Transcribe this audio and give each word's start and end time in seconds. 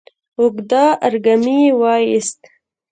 اوږد 0.39 0.71
ارږمی 1.05 1.57
يې 1.63 1.71
وايست، 1.79 2.39